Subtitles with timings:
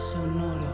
[0.00, 0.72] Sonoro.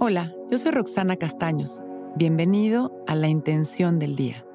[0.00, 1.82] Hola, yo soy Roxana Castaños.
[2.16, 4.46] Bienvenido a La Intención del Día,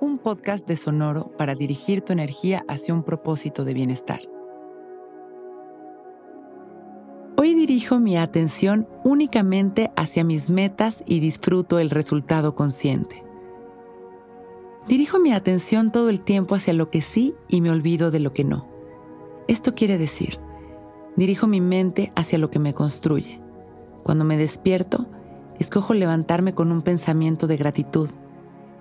[0.00, 4.22] un podcast de Sonoro para dirigir tu energía hacia un propósito de bienestar.
[7.36, 13.22] Hoy dirijo mi atención únicamente hacia mis metas y disfruto el resultado consciente.
[14.88, 18.32] Dirijo mi atención todo el tiempo hacia lo que sí y me olvido de lo
[18.32, 18.71] que no.
[19.48, 20.38] Esto quiere decir,
[21.16, 23.40] dirijo mi mente hacia lo que me construye.
[24.02, 25.06] Cuando me despierto,
[25.58, 28.10] escojo levantarme con un pensamiento de gratitud.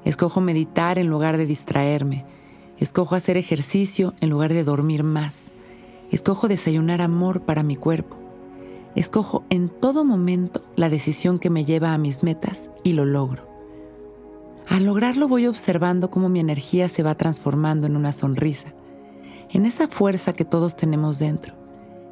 [0.05, 2.25] Escojo meditar en lugar de distraerme.
[2.77, 5.53] Escojo hacer ejercicio en lugar de dormir más.
[6.11, 8.17] Escojo desayunar amor para mi cuerpo.
[8.95, 13.47] Escojo en todo momento la decisión que me lleva a mis metas y lo logro.
[14.67, 18.73] Al lograrlo voy observando cómo mi energía se va transformando en una sonrisa,
[19.51, 21.55] en esa fuerza que todos tenemos dentro.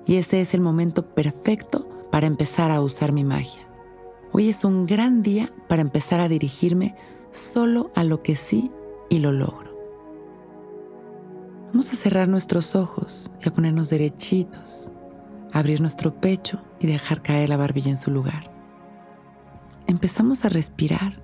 [0.05, 3.67] Y ese es el momento perfecto para empezar a usar mi magia.
[4.31, 6.95] Hoy es un gran día para empezar a dirigirme
[7.31, 8.71] solo a lo que sí
[9.09, 9.77] y lo logro.
[11.67, 14.87] Vamos a cerrar nuestros ojos y a ponernos derechitos
[15.51, 18.51] abrir nuestro pecho y dejar caer la barbilla en su lugar.
[19.87, 21.21] Empezamos a respirar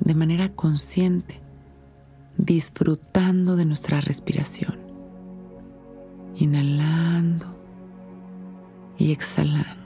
[0.00, 1.40] de manera consciente,
[2.36, 4.78] disfrutando de nuestra respiración,
[6.36, 7.46] inhalando
[8.98, 9.84] y exhalando.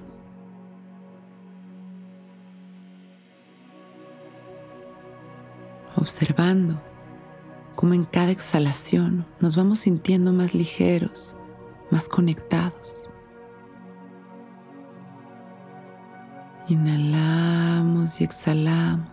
[5.96, 6.80] Observando
[7.74, 11.36] cómo en cada exhalación nos vamos sintiendo más ligeros,
[11.90, 13.10] más conectados.
[16.68, 19.08] Inhalamos y exhalamos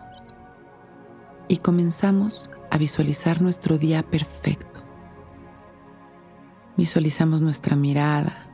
[1.48, 4.75] y comenzamos a visualizar nuestro día perfecto.
[6.76, 8.46] Visualizamos nuestra mirada,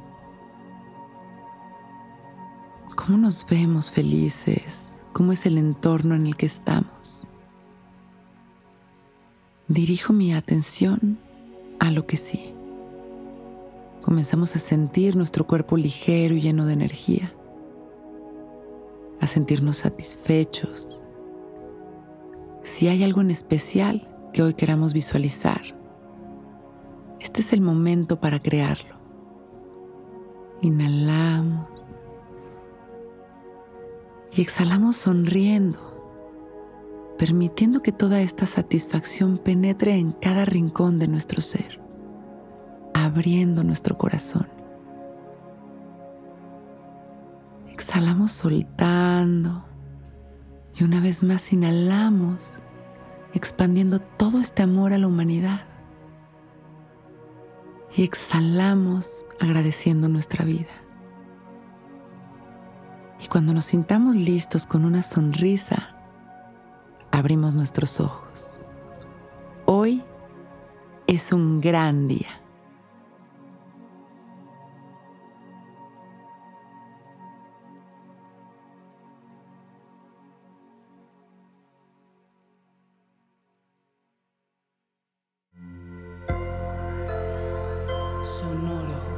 [2.95, 7.25] cómo nos vemos felices, cómo es el entorno en el que estamos.
[9.66, 11.19] Dirijo mi atención
[11.81, 12.55] a lo que sí.
[14.03, 17.33] Comenzamos a sentir nuestro cuerpo ligero y lleno de energía
[19.21, 21.00] a sentirnos satisfechos.
[22.65, 25.62] Si hay algo en especial que hoy queramos visualizar,
[27.22, 28.97] este es el momento para crearlo.
[30.60, 31.87] Inhalamos
[34.33, 35.78] y exhalamos sonriendo,
[37.19, 41.81] permitiendo que toda esta satisfacción penetre en cada rincón de nuestro ser,
[42.94, 44.49] abriendo nuestro corazón.
[47.71, 49.65] Exhalamos soltando.
[50.75, 52.62] Y una vez más inhalamos,
[53.34, 55.60] expandiendo todo este amor a la humanidad.
[57.94, 60.70] Y exhalamos agradeciendo nuestra vida.
[63.22, 65.97] Y cuando nos sintamos listos con una sonrisa,
[67.10, 68.60] abrimos nuestros ojos.
[69.66, 70.03] Hoy
[71.06, 72.41] es un gran día.
[88.22, 89.12] sonoro.